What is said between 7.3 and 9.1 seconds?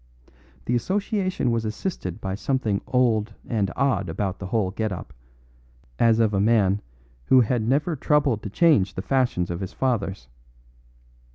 had never troubled to change the